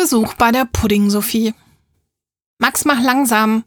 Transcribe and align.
Besuch 0.00 0.32
bei 0.32 0.50
der 0.50 0.64
Pudding-Sophie. 0.64 1.52
Max, 2.58 2.86
mach 2.86 3.02
langsam. 3.02 3.64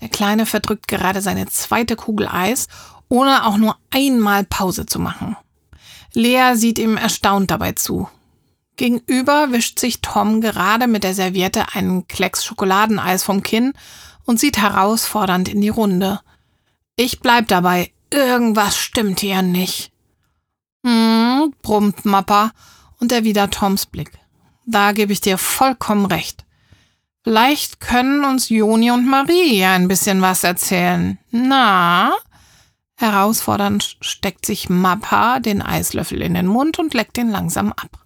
Der 0.00 0.08
Kleine 0.08 0.46
verdrückt 0.46 0.86
gerade 0.86 1.20
seine 1.20 1.46
zweite 1.46 1.96
Kugel 1.96 2.28
Eis, 2.28 2.68
ohne 3.08 3.44
auch 3.44 3.56
nur 3.56 3.76
einmal 3.90 4.44
Pause 4.44 4.86
zu 4.86 5.00
machen. 5.00 5.36
Lea 6.12 6.54
sieht 6.54 6.78
ihm 6.78 6.96
erstaunt 6.96 7.50
dabei 7.50 7.72
zu. 7.72 8.08
Gegenüber 8.76 9.50
wischt 9.50 9.80
sich 9.80 10.00
Tom 10.02 10.40
gerade 10.40 10.86
mit 10.86 11.02
der 11.02 11.14
Serviette 11.14 11.74
einen 11.74 12.06
Klecks 12.06 12.44
Schokoladeneis 12.44 13.24
vom 13.24 13.42
Kinn 13.42 13.72
und 14.24 14.38
sieht 14.38 14.58
herausfordernd 14.58 15.48
in 15.48 15.60
die 15.60 15.68
Runde. 15.68 16.20
Ich 16.94 17.18
bleib 17.18 17.48
dabei, 17.48 17.90
irgendwas 18.10 18.78
stimmt 18.78 19.18
hier 19.18 19.42
nicht. 19.42 19.90
Hm, 20.86 21.52
brummt 21.60 22.04
Mappa 22.04 22.52
und 23.00 23.10
erwidert 23.10 23.54
Toms 23.54 23.86
Blick. 23.86 24.12
Da 24.66 24.92
gebe 24.92 25.12
ich 25.12 25.20
dir 25.20 25.38
vollkommen 25.38 26.06
recht. 26.06 26.44
Vielleicht 27.22 27.80
können 27.80 28.24
uns 28.24 28.48
Joni 28.48 28.90
und 28.90 29.06
Marie 29.06 29.58
ja 29.58 29.74
ein 29.74 29.88
bisschen 29.88 30.20
was 30.22 30.44
erzählen. 30.44 31.18
Na? 31.30 32.12
Herausfordernd 32.96 33.96
steckt 34.00 34.44
sich 34.44 34.68
Mappa 34.68 35.40
den 35.40 35.62
Eislöffel 35.62 36.20
in 36.22 36.34
den 36.34 36.46
Mund 36.46 36.78
und 36.78 36.94
leckt 36.94 37.18
ihn 37.18 37.30
langsam 37.30 37.72
ab. 37.72 38.04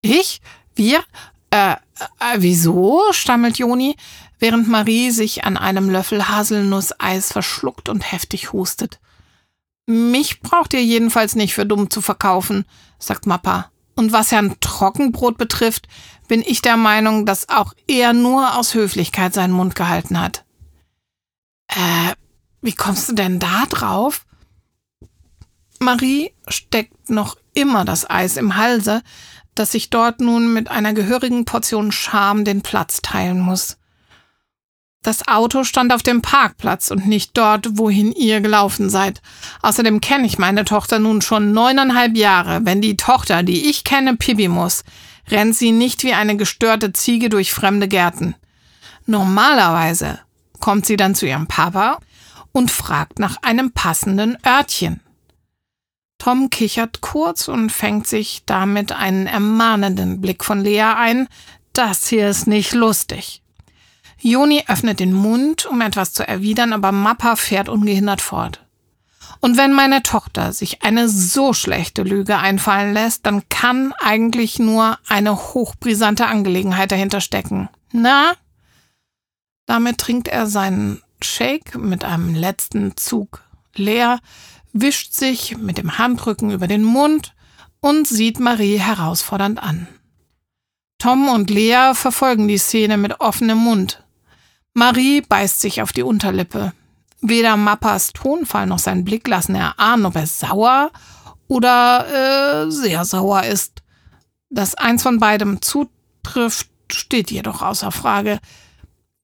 Ich? 0.00 0.40
Wir? 0.74 1.02
Äh, 1.50 1.72
äh, 1.72 2.36
wieso? 2.36 3.02
stammelt 3.10 3.58
Joni, 3.58 3.96
während 4.38 4.68
Marie 4.68 5.10
sich 5.10 5.44
an 5.44 5.56
einem 5.56 5.90
Löffel 5.90 6.28
Haselnusseis 6.28 7.32
verschluckt 7.32 7.88
und 7.88 8.12
heftig 8.12 8.52
hustet. 8.52 9.00
Mich 9.86 10.40
braucht 10.40 10.74
ihr 10.74 10.84
jedenfalls 10.84 11.36
nicht 11.36 11.54
für 11.54 11.66
dumm 11.66 11.90
zu 11.90 12.00
verkaufen, 12.00 12.64
sagt 12.98 13.26
Mappa. 13.26 13.70
Und 13.96 14.12
was 14.12 14.30
Herrn 14.30 14.54
Trockenbrot 14.60 15.38
betrifft, 15.38 15.88
bin 16.28 16.42
ich 16.42 16.62
der 16.62 16.76
Meinung, 16.76 17.26
dass 17.26 17.48
auch 17.48 17.72
er 17.88 18.12
nur 18.12 18.56
aus 18.56 18.74
Höflichkeit 18.74 19.34
seinen 19.34 19.52
Mund 19.52 19.74
gehalten 19.74 20.20
hat. 20.20 20.44
Äh, 21.68 22.14
wie 22.60 22.74
kommst 22.74 23.08
du 23.08 23.14
denn 23.14 23.38
da 23.38 23.64
drauf? 23.68 24.26
Marie 25.78 26.32
steckt 26.48 27.10
noch 27.10 27.36
immer 27.54 27.84
das 27.84 28.08
Eis 28.08 28.36
im 28.36 28.56
Halse, 28.56 29.02
dass 29.54 29.72
sich 29.72 29.90
dort 29.90 30.20
nun 30.20 30.52
mit 30.52 30.70
einer 30.70 30.92
gehörigen 30.92 31.44
Portion 31.44 31.90
Scham 31.90 32.44
den 32.44 32.62
Platz 32.62 33.00
teilen 33.02 33.40
muss. 33.40 33.78
Das 35.06 35.28
Auto 35.28 35.62
stand 35.62 35.92
auf 35.92 36.02
dem 36.02 36.20
Parkplatz 36.20 36.90
und 36.90 37.06
nicht 37.06 37.38
dort, 37.38 37.78
wohin 37.78 38.10
ihr 38.10 38.40
gelaufen 38.40 38.90
seid. 38.90 39.22
Außerdem 39.62 40.00
kenne 40.00 40.26
ich 40.26 40.36
meine 40.36 40.64
Tochter 40.64 40.98
nun 40.98 41.22
schon 41.22 41.52
neuneinhalb 41.52 42.16
Jahre. 42.16 42.62
Wenn 42.64 42.80
die 42.80 42.96
Tochter, 42.96 43.44
die 43.44 43.70
ich 43.70 43.84
kenne, 43.84 44.16
Pipi 44.16 44.48
muss, 44.48 44.82
rennt 45.30 45.54
sie 45.54 45.70
nicht 45.70 46.02
wie 46.02 46.12
eine 46.12 46.36
gestörte 46.36 46.92
Ziege 46.92 47.28
durch 47.28 47.54
fremde 47.54 47.86
Gärten. 47.86 48.34
Normalerweise 49.06 50.18
kommt 50.58 50.86
sie 50.86 50.96
dann 50.96 51.14
zu 51.14 51.24
ihrem 51.24 51.46
Papa 51.46 52.00
und 52.50 52.72
fragt 52.72 53.20
nach 53.20 53.36
einem 53.42 53.70
passenden 53.70 54.36
Örtchen. 54.44 54.98
Tom 56.18 56.50
kichert 56.50 57.00
kurz 57.00 57.46
und 57.46 57.70
fängt 57.70 58.08
sich 58.08 58.42
damit 58.44 58.90
einen 58.90 59.28
ermahnenden 59.28 60.20
Blick 60.20 60.44
von 60.44 60.62
Lea 60.62 60.94
ein. 60.96 61.28
Das 61.72 62.08
hier 62.08 62.28
ist 62.28 62.48
nicht 62.48 62.74
lustig. 62.74 63.44
Joni 64.26 64.64
öffnet 64.66 64.98
den 64.98 65.12
Mund, 65.12 65.66
um 65.66 65.80
etwas 65.80 66.12
zu 66.12 66.26
erwidern, 66.26 66.72
aber 66.72 66.90
Mappa 66.90 67.36
fährt 67.36 67.68
ungehindert 67.68 68.20
fort. 68.20 68.66
Und 69.40 69.56
wenn 69.56 69.72
meine 69.72 70.02
Tochter 70.02 70.52
sich 70.52 70.82
eine 70.82 71.08
so 71.08 71.52
schlechte 71.52 72.02
Lüge 72.02 72.36
einfallen 72.36 72.92
lässt, 72.92 73.24
dann 73.24 73.48
kann 73.48 73.92
eigentlich 74.00 74.58
nur 74.58 74.98
eine 75.06 75.36
hochbrisante 75.36 76.26
Angelegenheit 76.26 76.90
dahinter 76.90 77.20
stecken. 77.20 77.68
Na? 77.92 78.32
Damit 79.66 79.98
trinkt 79.98 80.26
er 80.26 80.48
seinen 80.48 81.02
Shake 81.22 81.76
mit 81.76 82.04
einem 82.04 82.34
letzten 82.34 82.96
Zug 82.96 83.44
leer, 83.76 84.18
wischt 84.72 85.12
sich 85.12 85.56
mit 85.56 85.78
dem 85.78 85.98
Handrücken 85.98 86.50
über 86.50 86.66
den 86.66 86.82
Mund 86.82 87.34
und 87.80 88.08
sieht 88.08 88.40
Marie 88.40 88.78
herausfordernd 88.78 89.62
an. 89.62 89.86
Tom 90.98 91.28
und 91.28 91.48
Lea 91.48 91.92
verfolgen 91.94 92.48
die 92.48 92.58
Szene 92.58 92.96
mit 92.96 93.20
offenem 93.20 93.58
Mund. 93.58 94.02
Marie 94.76 95.22
beißt 95.22 95.62
sich 95.62 95.80
auf 95.80 95.94
die 95.94 96.02
Unterlippe. 96.02 96.74
Weder 97.22 97.56
Mappas 97.56 98.12
Tonfall 98.12 98.66
noch 98.66 98.78
sein 98.78 99.04
Blick 99.06 99.26
lassen 99.26 99.54
erahnen, 99.54 100.04
ob 100.04 100.16
er 100.16 100.26
sauer 100.26 100.90
oder 101.48 102.66
äh, 102.66 102.70
sehr 102.70 103.06
sauer 103.06 103.44
ist. 103.44 103.82
Dass 104.50 104.74
eins 104.74 105.02
von 105.02 105.18
beidem 105.18 105.62
zutrifft, 105.62 106.68
steht 106.92 107.30
jedoch 107.30 107.62
außer 107.62 107.90
Frage. 107.90 108.38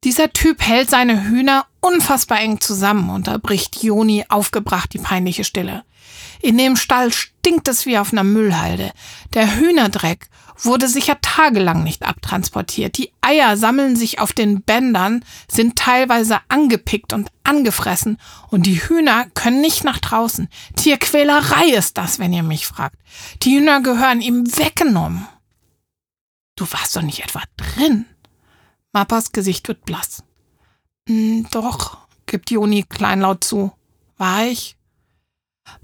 Dieser 0.05 0.33
Typ 0.33 0.63
hält 0.63 0.89
seine 0.89 1.25
Hühner 1.25 1.67
unfassbar 1.81 2.41
eng 2.41 2.63
zusammen, 2.63 3.11
unterbricht 3.11 3.83
Joni 3.83 4.25
aufgebracht 4.31 4.95
die 4.95 5.01
peinliche 5.01 5.45
Stille. 5.45 5.85
In 6.41 6.57
dem 6.57 6.77
Stall 6.77 7.13
stinkt 7.13 7.69
es 7.69 7.85
wie 7.85 7.99
auf 7.99 8.11
einer 8.11 8.25
Müllhalde. 8.25 8.91
Der 9.35 9.57
Hühnerdreck 9.57 10.31
wurde 10.57 10.89
sicher 10.89 11.21
tagelang 11.21 11.83
nicht 11.83 12.03
abtransportiert. 12.03 12.99
Die 12.99 13.13
Eier 13.21 13.57
sammeln 13.57 13.97
sich 13.97 14.19
auf 14.19 14.33
den 14.33 14.63
Bändern, 14.63 15.25
sind 15.51 15.77
teilweise 15.77 16.39
angepickt 16.49 17.13
und 17.13 17.31
angefressen 17.45 18.19
und 18.49 18.67
die 18.67 18.81
Hühner 18.83 19.27
können 19.35 19.61
nicht 19.61 19.85
nach 19.85 19.99
draußen. 19.99 20.49
Tierquälerei 20.77 21.67
ist 21.67 21.99
das, 21.99 22.19
wenn 22.19 22.33
ihr 22.33 22.43
mich 22.43 22.67
fragt. 22.67 22.97
Die 23.43 23.57
Hühner 23.57 23.81
gehören 23.81 24.21
ihm 24.21 24.47
weggenommen. 24.57 25.27
Du 26.57 26.71
warst 26.71 26.95
doch 26.97 27.03
nicht 27.03 27.25
etwa 27.25 27.43
drin. 27.57 28.07
Mappas 28.93 29.33
Gesicht 29.33 29.69
wird 29.69 29.85
blass. 29.85 30.23
Hm, 31.09 31.49
doch, 31.51 31.99
gibt 32.27 32.51
Joni 32.51 32.85
kleinlaut 32.85 33.43
zu. 33.43 33.73
War 34.19 34.45
ich? 34.45 34.77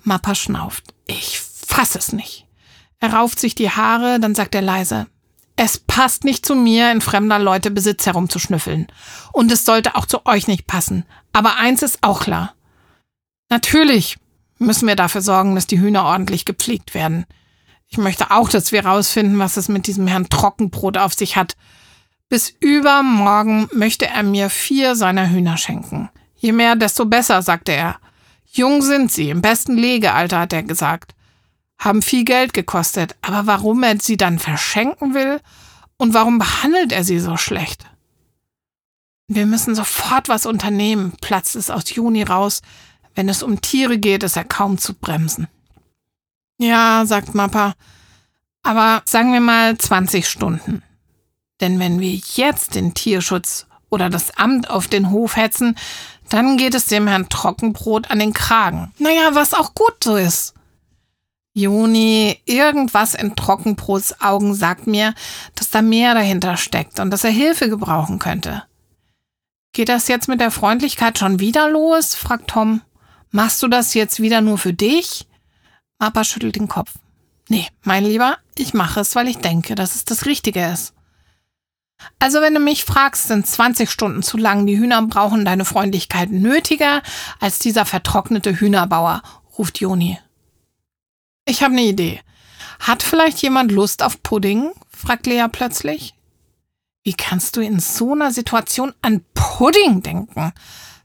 Mappa 0.02 0.34
schnauft. 0.34 0.94
Ich 1.06 1.40
fass 1.40 1.94
es 1.94 2.12
nicht. 2.12 2.47
Er 3.00 3.12
rauft 3.12 3.38
sich 3.38 3.54
die 3.54 3.70
Haare, 3.70 4.18
dann 4.18 4.34
sagt 4.34 4.54
er 4.54 4.62
leise. 4.62 5.06
Es 5.56 5.78
passt 5.78 6.24
nicht 6.24 6.46
zu 6.46 6.54
mir, 6.54 6.90
in 6.92 7.00
fremder 7.00 7.38
Leute 7.38 7.70
Besitz 7.70 8.06
herumzuschnüffeln. 8.06 8.86
Und 9.32 9.50
es 9.50 9.64
sollte 9.64 9.94
auch 9.94 10.06
zu 10.06 10.24
euch 10.26 10.46
nicht 10.46 10.66
passen. 10.66 11.04
Aber 11.32 11.56
eins 11.56 11.82
ist 11.82 11.98
auch 12.02 12.20
klar. 12.20 12.54
Natürlich 13.48 14.18
müssen 14.58 14.86
wir 14.86 14.96
dafür 14.96 15.20
sorgen, 15.20 15.54
dass 15.54 15.66
die 15.66 15.80
Hühner 15.80 16.04
ordentlich 16.04 16.44
gepflegt 16.44 16.94
werden. 16.94 17.26
Ich 17.88 17.98
möchte 17.98 18.30
auch, 18.30 18.48
dass 18.48 18.72
wir 18.72 18.84
rausfinden, 18.84 19.38
was 19.38 19.56
es 19.56 19.68
mit 19.68 19.86
diesem 19.86 20.06
Herrn 20.06 20.28
Trockenbrot 20.28 20.96
auf 20.98 21.14
sich 21.14 21.36
hat. 21.36 21.56
Bis 22.28 22.54
übermorgen 22.60 23.68
möchte 23.72 24.06
er 24.06 24.22
mir 24.22 24.50
vier 24.50 24.94
seiner 24.94 25.30
Hühner 25.30 25.56
schenken. 25.56 26.10
Je 26.36 26.52
mehr, 26.52 26.76
desto 26.76 27.06
besser, 27.06 27.42
sagte 27.42 27.72
er. 27.72 27.96
Jung 28.52 28.82
sind 28.82 29.10
sie, 29.10 29.30
im 29.30 29.40
besten 29.40 29.76
Legealter, 29.76 30.40
hat 30.40 30.52
er 30.52 30.62
gesagt 30.62 31.14
haben 31.78 32.02
viel 32.02 32.24
Geld 32.24 32.52
gekostet. 32.52 33.16
Aber 33.22 33.46
warum 33.46 33.82
er 33.82 34.00
sie 34.00 34.16
dann 34.16 34.38
verschenken 34.38 35.14
will 35.14 35.40
und 35.96 36.14
warum 36.14 36.38
behandelt 36.38 36.92
er 36.92 37.04
sie 37.04 37.20
so 37.20 37.36
schlecht? 37.36 37.84
Wir 39.28 39.46
müssen 39.46 39.74
sofort 39.74 40.28
was 40.28 40.46
unternehmen, 40.46 41.12
platzt 41.20 41.54
es 41.54 41.70
aus 41.70 41.94
Juni 41.94 42.22
raus. 42.22 42.62
Wenn 43.14 43.28
es 43.28 43.42
um 43.42 43.60
Tiere 43.60 43.98
geht, 43.98 44.22
ist 44.22 44.36
er 44.36 44.44
kaum 44.44 44.78
zu 44.78 44.94
bremsen. 44.94 45.48
Ja, 46.58 47.04
sagt 47.06 47.34
Mappa, 47.34 47.74
aber 48.62 49.02
sagen 49.04 49.32
wir 49.32 49.40
mal 49.40 49.76
20 49.76 50.26
Stunden. 50.26 50.82
Denn 51.60 51.78
wenn 51.78 52.00
wir 52.00 52.20
jetzt 52.34 52.74
den 52.74 52.94
Tierschutz 52.94 53.66
oder 53.90 54.10
das 54.10 54.36
Amt 54.36 54.70
auf 54.70 54.88
den 54.88 55.10
Hof 55.10 55.36
hetzen, 55.36 55.76
dann 56.28 56.56
geht 56.56 56.74
es 56.74 56.86
dem 56.86 57.06
Herrn 57.06 57.28
Trockenbrot 57.28 58.10
an 58.10 58.18
den 58.18 58.32
Kragen. 58.32 58.92
Naja, 58.98 59.30
was 59.32 59.54
auch 59.54 59.74
gut 59.74 60.04
so 60.04 60.16
ist. 60.16 60.54
Juni, 61.58 62.40
irgendwas 62.44 63.14
in 63.14 63.34
Trockenbrots 63.34 64.20
Augen 64.20 64.54
sagt 64.54 64.86
mir, 64.86 65.14
dass 65.56 65.70
da 65.70 65.82
mehr 65.82 66.14
dahinter 66.14 66.56
steckt 66.56 67.00
und 67.00 67.10
dass 67.10 67.24
er 67.24 67.30
Hilfe 67.30 67.68
gebrauchen 67.68 68.20
könnte. 68.20 68.62
Geht 69.72 69.88
das 69.88 70.06
jetzt 70.08 70.28
mit 70.28 70.40
der 70.40 70.52
Freundlichkeit 70.52 71.18
schon 71.18 71.40
wieder 71.40 71.68
los? 71.68 72.14
fragt 72.14 72.48
Tom. 72.50 72.80
Machst 73.30 73.62
du 73.62 73.68
das 73.68 73.94
jetzt 73.94 74.20
wieder 74.20 74.40
nur 74.40 74.56
für 74.56 74.72
dich? 74.72 75.26
Papa 75.98 76.22
schüttelt 76.22 76.56
den 76.56 76.68
Kopf. 76.68 76.94
Nee, 77.48 77.66
mein 77.82 78.04
Lieber, 78.04 78.38
ich 78.56 78.72
mache 78.72 79.00
es, 79.00 79.16
weil 79.16 79.26
ich 79.26 79.38
denke, 79.38 79.74
dass 79.74 79.96
es 79.96 80.04
das 80.04 80.26
Richtige 80.26 80.64
ist. 80.64 80.94
Also 82.20 82.40
wenn 82.40 82.54
du 82.54 82.60
mich 82.60 82.84
fragst, 82.84 83.26
sind 83.26 83.46
20 83.46 83.90
Stunden 83.90 84.22
zu 84.22 84.36
lang. 84.36 84.66
Die 84.66 84.78
Hühner 84.78 85.02
brauchen 85.02 85.44
deine 85.44 85.64
Freundlichkeit 85.64 86.30
nötiger 86.30 87.02
als 87.40 87.58
dieser 87.58 87.84
vertrocknete 87.84 88.60
Hühnerbauer, 88.60 89.22
ruft 89.58 89.80
Joni. 89.80 90.18
Ich 91.48 91.62
habe 91.62 91.72
eine 91.72 91.82
Idee. 91.82 92.20
Hat 92.78 93.02
vielleicht 93.02 93.40
jemand 93.40 93.72
Lust 93.72 94.02
auf 94.02 94.22
Pudding? 94.22 94.72
fragt 94.90 95.26
Lea 95.26 95.46
plötzlich. 95.50 96.12
Wie 97.04 97.14
kannst 97.14 97.56
du 97.56 97.62
in 97.62 97.80
so 97.80 98.12
einer 98.12 98.32
Situation 98.32 98.92
an 99.00 99.24
Pudding 99.32 100.02
denken? 100.02 100.52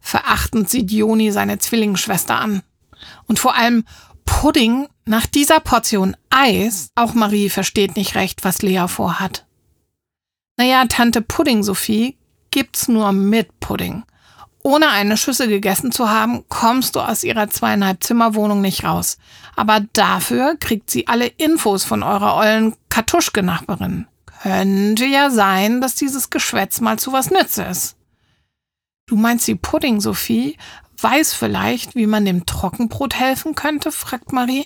Verachtend 0.01 0.69
sieht 0.69 0.91
Joni 0.91 1.31
seine 1.31 1.59
Zwillingsschwester 1.59 2.35
an. 2.35 2.61
Und 3.25 3.39
vor 3.39 3.55
allem 3.55 3.85
Pudding 4.25 4.89
nach 5.05 5.27
dieser 5.27 5.61
Portion 5.61 6.17
Eis. 6.29 6.89
Auch 6.95 7.13
Marie 7.13 7.47
versteht 7.49 7.95
nicht 7.95 8.15
recht, 8.15 8.43
was 8.43 8.61
Lea 8.61 8.87
vorhat. 8.89 9.45
Naja, 10.57 10.83
Tante 10.89 11.21
Pudding 11.21 11.63
Sophie 11.63 12.17
gibt's 12.51 12.89
nur 12.89 13.13
mit 13.13 13.61
Pudding. 13.61 14.03
Ohne 14.63 14.89
eine 14.89 15.17
Schüssel 15.17 15.49
gegessen 15.49 15.91
zu 15.91 16.09
haben, 16.09 16.45
kommst 16.47 16.95
du 16.95 17.01
aus 17.01 17.25
ihrer 17.25 17.49
zweieinhalb 17.49 18.01
Zimmerwohnung 18.01 18.61
nicht 18.61 18.85
raus. 18.85 19.17
Aber 19.57 19.81
dafür 19.91 20.55
kriegt 20.57 20.89
sie 20.89 21.07
alle 21.07 21.27
Infos 21.27 21.83
von 21.83 22.01
eurer 22.01 22.35
ollen 22.37 22.73
Kartuschke-Nachbarin. 22.89 24.07
Könnte 24.41 25.05
ja 25.05 25.29
sein, 25.29 25.81
dass 25.81 25.95
dieses 25.95 26.29
Geschwätz 26.29 26.79
mal 26.79 26.97
zu 26.97 27.11
was 27.11 27.29
nütze 27.29 27.63
ist. 27.63 27.97
Du 29.05 29.17
meinst, 29.17 29.47
die 29.47 29.55
Pudding 29.55 29.99
Sophie 29.99 30.57
weiß 30.97 31.33
vielleicht, 31.33 31.95
wie 31.95 32.07
man 32.07 32.23
dem 32.23 32.45
Trockenbrot 32.45 33.15
helfen 33.15 33.55
könnte? 33.55 33.91
fragt 33.91 34.31
Marie. 34.31 34.65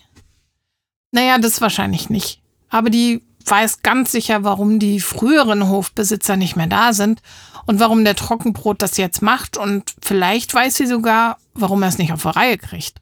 Naja, 1.12 1.40
das 1.40 1.60
wahrscheinlich 1.60 2.12
nicht. 2.12 2.42
Aber 2.70 2.92
die 2.92 3.27
weiß 3.50 3.82
ganz 3.82 4.12
sicher, 4.12 4.44
warum 4.44 4.80
die 4.80 5.00
früheren 5.00 5.70
Hofbesitzer 5.70 6.36
nicht 6.36 6.56
mehr 6.56 6.68
da 6.68 6.94
sind 6.94 7.22
und 7.66 7.80
warum 7.80 8.04
der 8.04 8.16
Trockenbrot 8.16 8.82
das 8.82 8.98
jetzt 8.98 9.22
macht 9.22 9.58
und 9.58 9.94
vielleicht 10.02 10.54
weiß 10.54 10.76
sie 10.76 10.88
sogar, 10.88 11.38
warum 11.54 11.82
er 11.84 11.90
es 11.90 11.98
nicht 11.98 12.14
auf 12.14 12.24
die 12.24 12.30
Reihe 12.30 12.58
kriegt. 12.58 13.02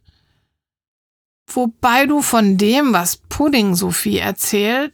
Wobei 1.48 2.06
du 2.06 2.22
von 2.22 2.58
dem, 2.58 2.94
was 2.94 3.18
Pudding 3.18 3.76
Sophie 3.76 4.18
erzählt, 4.18 4.94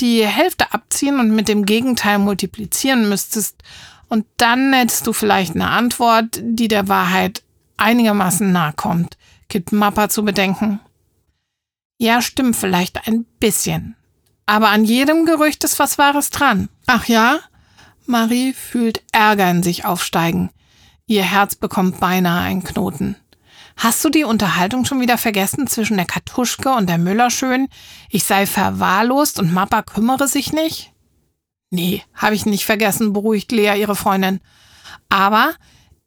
die 0.00 0.26
Hälfte 0.26 0.72
abziehen 0.72 1.18
und 1.18 1.34
mit 1.34 1.48
dem 1.48 1.64
Gegenteil 1.64 2.18
multiplizieren 2.18 3.08
müsstest 3.08 3.62
und 4.08 4.26
dann 4.36 4.72
hättest 4.72 5.06
du 5.06 5.12
vielleicht 5.12 5.54
eine 5.54 5.70
Antwort, 5.70 6.40
die 6.42 6.68
der 6.68 6.88
Wahrheit 6.88 7.42
einigermaßen 7.76 8.52
nahe 8.52 8.72
kommt, 8.74 9.16
gibt 9.48 9.72
Mappa 9.72 10.08
zu 10.08 10.24
bedenken. 10.24 10.80
Ja, 11.98 12.20
stimmt 12.20 12.56
vielleicht 12.56 13.08
ein 13.08 13.24
bisschen. 13.40 13.95
Aber 14.46 14.68
an 14.68 14.84
jedem 14.84 15.26
Gerücht 15.26 15.64
ist 15.64 15.78
was 15.78 15.98
Wahres 15.98 16.30
dran. 16.30 16.68
Ach 16.86 17.06
ja? 17.06 17.40
Marie 18.06 18.52
fühlt 18.52 19.02
Ärger 19.10 19.50
in 19.50 19.64
sich 19.64 19.84
aufsteigen. 19.84 20.50
Ihr 21.06 21.24
Herz 21.24 21.56
bekommt 21.56 21.98
beinahe 21.98 22.42
einen 22.42 22.62
Knoten. 22.62 23.16
Hast 23.76 24.04
du 24.04 24.08
die 24.08 24.24
Unterhaltung 24.24 24.84
schon 24.84 25.00
wieder 25.00 25.18
vergessen 25.18 25.66
zwischen 25.66 25.96
der 25.96 26.06
Kartuschke 26.06 26.70
und 26.70 26.88
der 26.88 26.98
Müllerschön? 26.98 27.68
Ich 28.08 28.24
sei 28.24 28.46
verwahrlost 28.46 29.38
und 29.38 29.52
Mappa 29.52 29.82
kümmere 29.82 30.28
sich 30.28 30.52
nicht? 30.52 30.92
Nee, 31.70 32.02
habe 32.14 32.34
ich 32.34 32.46
nicht 32.46 32.64
vergessen, 32.64 33.12
beruhigt 33.12 33.52
Lea 33.52 33.78
ihre 33.78 33.96
Freundin. 33.96 34.40
Aber 35.08 35.52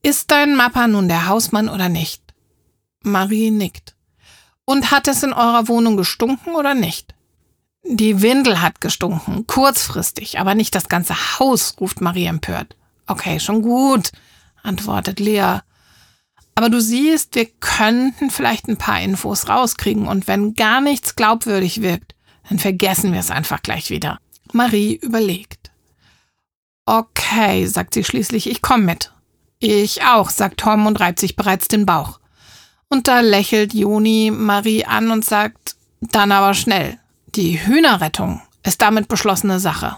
ist 0.01 0.31
dein 0.31 0.55
Mappa 0.55 0.87
nun 0.87 1.09
der 1.09 1.27
Hausmann 1.27 1.69
oder 1.69 1.89
nicht? 1.89 2.23
Marie 3.03 3.51
nickt. 3.51 3.95
Und 4.65 4.91
hat 4.91 5.07
es 5.07 5.23
in 5.23 5.33
eurer 5.33 5.67
Wohnung 5.67 5.97
gestunken 5.97 6.55
oder 6.55 6.73
nicht? 6.73 7.13
Die 7.83 8.21
Windel 8.21 8.61
hat 8.61 8.81
gestunken, 8.81 9.47
kurzfristig, 9.47 10.39
aber 10.39 10.53
nicht 10.53 10.75
das 10.75 10.89
ganze 10.89 11.39
Haus, 11.39 11.75
ruft 11.79 12.01
Marie 12.01 12.25
empört. 12.25 12.75
Okay, 13.07 13.39
schon 13.39 13.61
gut, 13.61 14.11
antwortet 14.61 15.19
Lea. 15.19 15.59
Aber 16.55 16.69
du 16.69 16.81
siehst, 16.81 17.35
wir 17.35 17.45
könnten 17.45 18.29
vielleicht 18.29 18.67
ein 18.67 18.77
paar 18.77 19.01
Infos 19.01 19.47
rauskriegen 19.47 20.07
und 20.07 20.27
wenn 20.27 20.55
gar 20.55 20.81
nichts 20.81 21.15
glaubwürdig 21.15 21.81
wirkt, 21.81 22.15
dann 22.49 22.59
vergessen 22.59 23.13
wir 23.13 23.19
es 23.19 23.31
einfach 23.31 23.61
gleich 23.61 23.89
wieder. 23.89 24.19
Marie 24.51 24.95
überlegt. 24.95 25.71
Okay, 26.85 27.65
sagt 27.65 27.93
sie 27.93 28.03
schließlich, 28.03 28.49
ich 28.49 28.61
komm 28.61 28.83
mit. 28.83 29.13
Ich 29.59 30.03
auch, 30.03 30.29
sagt 30.29 30.59
Tom 30.59 30.85
und 30.85 30.99
reibt 30.99 31.19
sich 31.19 31.35
bereits 31.35 31.67
den 31.67 31.85
Bauch. 31.85 32.19
Und 32.89 33.07
da 33.07 33.21
lächelt 33.21 33.73
Joni 33.73 34.31
Marie 34.33 34.85
an 34.85 35.11
und 35.11 35.23
sagt, 35.23 35.75
dann 36.01 36.31
aber 36.31 36.53
schnell. 36.53 36.98
Die 37.35 37.63
Hühnerrettung 37.63 38.41
ist 38.63 38.81
damit 38.81 39.07
beschlossene 39.07 39.59
Sache. 39.59 39.97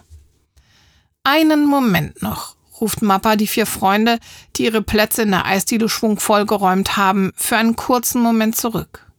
Einen 1.23 1.65
Moment 1.65 2.21
noch, 2.21 2.57
ruft 2.81 3.01
Mappa 3.01 3.37
die 3.37 3.47
vier 3.47 3.65
Freunde, 3.65 4.19
die 4.55 4.65
ihre 4.65 4.81
Plätze 4.81 5.21
in 5.21 5.31
der 5.31 5.45
Eisdiele 5.45 5.87
schwungvoll 5.87 6.45
geräumt 6.45 6.97
haben, 6.97 7.31
für 7.35 7.55
einen 7.55 7.77
kurzen 7.77 8.21
Moment 8.21 8.57
zurück. 8.57 9.09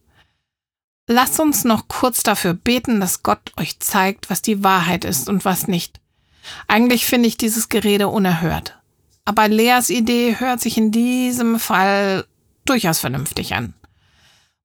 Lasst 1.07 1.39
uns 1.39 1.63
noch 1.63 1.87
kurz 1.87 2.21
dafür 2.21 2.53
beten, 2.53 2.99
dass 2.99 3.23
Gott 3.23 3.51
euch 3.57 3.79
zeigt, 3.79 4.29
was 4.29 4.43
die 4.43 4.63
Wahrheit 4.63 5.05
ist 5.05 5.27
und 5.27 5.43
was 5.43 5.67
nicht. 5.67 5.99
Eigentlich 6.67 7.05
finde 7.05 7.27
ich 7.27 7.37
dieses 7.37 7.67
Gerede 7.67 8.09
unerhört. 8.09 8.79
Aber 9.25 9.47
Leas 9.47 9.89
Idee 9.89 10.35
hört 10.37 10.59
sich 10.59 10.77
in 10.77 10.91
diesem 10.91 11.57
Fall 11.57 12.25
durchaus 12.65 12.99
vernünftig 12.99 13.55
an. 13.55 13.73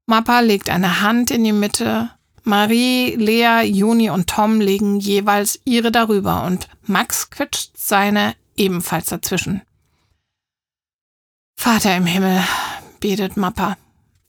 Mappa 0.06 0.41
legt 0.41 0.69
eine 0.69 1.00
Hand 1.00 1.31
in 1.31 1.45
die 1.45 1.53
Mitte 1.53 2.11
Marie, 2.49 3.15
Lea, 3.15 3.62
Juni 3.67 4.09
und 4.09 4.27
Tom 4.27 4.59
legen 4.59 4.99
jeweils 4.99 5.61
ihre 5.67 5.93
darüber 5.93 6.45
und 6.45 6.67
Max 6.83 7.29
quetscht 7.29 7.77
seine 7.77 8.35
ebenfalls 8.56 9.11
dazwischen. 9.11 9.61
Vater 11.59 11.95
im 11.95 12.06
Himmel, 12.06 12.43
betet 13.00 13.37
Mappa, 13.37 13.77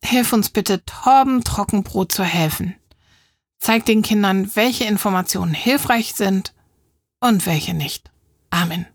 hilf 0.04 0.33
uns 0.33 0.50
bitte, 0.50 0.83
Torben 0.83 1.45
Trockenbrot 1.45 2.12
zu 2.12 2.25
helfen. 2.25 2.75
Zeig 3.57 3.86
den 3.86 4.01
Kindern, 4.01 4.51
welche 4.54 4.83
Informationen 4.83 5.54
hilfreich 5.54 6.13
sind 6.13 6.54
und 7.21 7.45
welche 7.45 7.74
nicht. 7.74 8.12
Amen. 8.50 8.86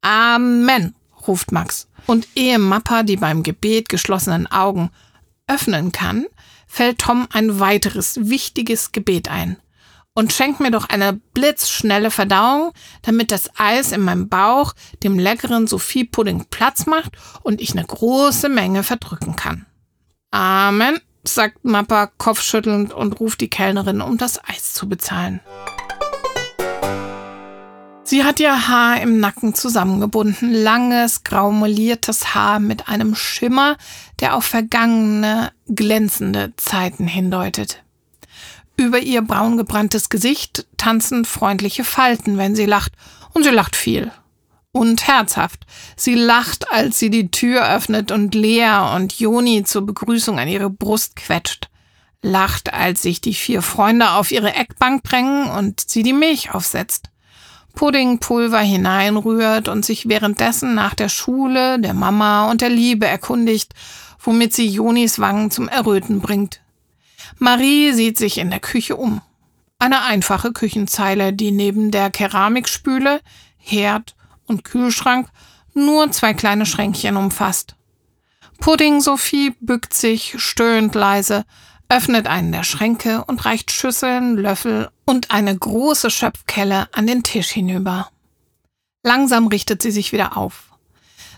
Amen, 0.00 0.94
ruft 1.26 1.52
Max. 1.52 1.86
Und 2.06 2.28
ehe 2.34 2.58
Mappa 2.58 3.02
die 3.02 3.18
beim 3.18 3.42
Gebet 3.42 3.90
geschlossenen 3.90 4.46
Augen 4.46 4.90
öffnen 5.46 5.92
kann, 5.92 6.26
fällt 6.66 6.98
Tom 7.00 7.28
ein 7.32 7.60
weiteres 7.60 8.28
wichtiges 8.28 8.92
Gebet 8.92 9.28
ein 9.28 9.56
und 10.14 10.32
schenkt 10.32 10.60
mir 10.60 10.70
doch 10.70 10.88
eine 10.88 11.12
blitzschnelle 11.12 12.10
Verdauung, 12.10 12.72
damit 13.02 13.30
das 13.30 13.50
Eis 13.58 13.92
in 13.92 14.00
meinem 14.00 14.28
Bauch 14.28 14.74
dem 15.02 15.18
leckeren 15.18 15.66
Sophie-Pudding 15.66 16.46
Platz 16.50 16.86
macht 16.86 17.12
und 17.42 17.60
ich 17.60 17.72
eine 17.72 17.84
große 17.84 18.48
Menge 18.48 18.82
verdrücken 18.82 19.36
kann. 19.36 19.66
Amen, 20.30 21.00
sagt 21.24 21.64
Mappa 21.64 22.06
kopfschüttelnd 22.06 22.92
und 22.92 23.20
ruft 23.20 23.40
die 23.40 23.50
Kellnerin, 23.50 24.00
um 24.00 24.16
das 24.16 24.42
Eis 24.44 24.72
zu 24.72 24.88
bezahlen. 24.88 25.40
Sie 28.06 28.22
hat 28.22 28.38
ihr 28.38 28.68
Haar 28.68 29.00
im 29.00 29.18
Nacken 29.18 29.54
zusammengebunden, 29.54 30.52
langes, 30.52 31.24
graumeliertes 31.24 32.34
Haar 32.34 32.60
mit 32.60 32.86
einem 32.86 33.14
Schimmer, 33.14 33.78
der 34.20 34.36
auf 34.36 34.44
vergangene, 34.44 35.52
glänzende 35.66 36.52
Zeiten 36.56 37.06
hindeutet. 37.06 37.82
Über 38.76 38.98
ihr 38.98 39.22
braungebranntes 39.22 40.10
Gesicht 40.10 40.66
tanzen 40.76 41.24
freundliche 41.24 41.82
Falten, 41.82 42.36
wenn 42.36 42.54
sie 42.54 42.66
lacht, 42.66 42.92
und 43.32 43.42
sie 43.44 43.50
lacht 43.50 43.74
viel. 43.74 44.12
Und 44.70 45.06
herzhaft. 45.06 45.64
Sie 45.96 46.14
lacht, 46.14 46.70
als 46.70 46.98
sie 46.98 47.08
die 47.08 47.30
Tür 47.30 47.66
öffnet 47.74 48.12
und 48.12 48.34
Lea 48.34 48.94
und 48.94 49.18
Joni 49.18 49.64
zur 49.64 49.86
Begrüßung 49.86 50.38
an 50.38 50.48
ihre 50.48 50.68
Brust 50.68 51.16
quetscht. 51.16 51.70
Lacht, 52.20 52.74
als 52.74 53.00
sich 53.00 53.22
die 53.22 53.34
vier 53.34 53.62
Freunde 53.62 54.10
auf 54.10 54.30
ihre 54.30 54.52
Eckbank 54.52 55.04
drängen 55.04 55.48
und 55.48 55.80
sie 55.80 56.02
die 56.02 56.12
Milch 56.12 56.52
aufsetzt. 56.52 57.08
Puddingpulver 57.74 58.60
hineinrührt 58.60 59.68
und 59.68 59.84
sich 59.84 60.08
währenddessen 60.08 60.74
nach 60.74 60.94
der 60.94 61.08
Schule, 61.08 61.78
der 61.80 61.94
Mama 61.94 62.50
und 62.50 62.60
der 62.60 62.70
Liebe 62.70 63.06
erkundigt, 63.06 63.74
womit 64.18 64.54
sie 64.54 64.68
Jonis 64.68 65.18
Wangen 65.18 65.50
zum 65.50 65.68
Erröten 65.68 66.20
bringt. 66.20 66.60
Marie 67.38 67.92
sieht 67.92 68.16
sich 68.16 68.38
in 68.38 68.50
der 68.50 68.60
Küche 68.60 68.96
um. 68.96 69.20
Eine 69.78 70.02
einfache 70.02 70.52
Küchenzeile, 70.52 71.32
die 71.32 71.50
neben 71.50 71.90
der 71.90 72.10
Keramikspüle, 72.10 73.20
Herd 73.58 74.14
und 74.46 74.64
Kühlschrank 74.64 75.28
nur 75.74 76.10
zwei 76.12 76.32
kleine 76.32 76.66
Schränkchen 76.66 77.16
umfasst. 77.16 77.74
Pudding 78.60 79.00
Sophie 79.00 79.54
bückt 79.60 79.94
sich, 79.94 80.34
stöhnt 80.38 80.94
leise, 80.94 81.44
öffnet 81.94 82.26
einen 82.26 82.50
der 82.50 82.64
Schränke 82.64 83.24
und 83.24 83.44
reicht 83.44 83.70
Schüsseln, 83.70 84.36
Löffel 84.36 84.90
und 85.04 85.30
eine 85.30 85.56
große 85.56 86.10
Schöpfkelle 86.10 86.88
an 86.92 87.06
den 87.06 87.22
Tisch 87.22 87.50
hinüber. 87.50 88.10
Langsam 89.04 89.46
richtet 89.46 89.80
sie 89.80 89.92
sich 89.92 90.10
wieder 90.10 90.36
auf. 90.36 90.72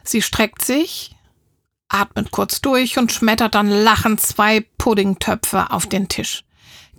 Sie 0.03 0.23
streckt 0.23 0.65
sich, 0.65 1.15
atmet 1.91 2.31
kurz 2.31 2.63
durch 2.63 2.97
und 2.97 3.13
schmettert 3.13 3.55
dann 3.55 3.69
lachend 3.69 4.23
zwei 4.23 4.65
Puddingtöpfe 4.79 5.71
auf 5.73 5.87
den 5.87 6.09
Tisch. 6.09 6.45